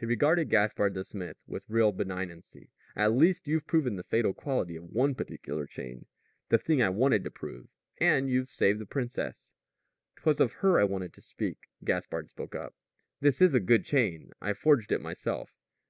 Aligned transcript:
He 0.00 0.06
regarded 0.06 0.48
Gaspard 0.48 0.94
the 0.94 1.04
smith 1.04 1.44
with 1.46 1.68
real 1.68 1.92
benignancy. 1.92 2.70
"At 2.96 3.12
least 3.12 3.46
you've 3.46 3.66
proven 3.66 3.96
the 3.96 4.02
fatal 4.02 4.32
quality 4.32 4.74
of 4.74 4.84
one 4.84 5.14
particular 5.14 5.66
chain 5.66 6.06
the 6.48 6.56
thing 6.56 6.80
I 6.80 6.88
wanted 6.88 7.24
to 7.24 7.30
prove. 7.30 7.68
And 7.98 8.30
you've 8.30 8.48
saved 8.48 8.78
the 8.78 8.86
princess." 8.86 9.54
"'Twas 10.16 10.40
of 10.40 10.52
her 10.64 10.80
I 10.80 10.84
wanted 10.84 11.12
to 11.12 11.20
speak," 11.20 11.58
Gaspard 11.84 12.30
spoke 12.30 12.54
up. 12.54 12.74
"This 13.20 13.42
is 13.42 13.52
a 13.52 13.60
good 13.60 13.84
chain. 13.84 14.32
I 14.40 14.54
forged 14.54 14.90
it 14.92 15.02
myself." 15.02 15.50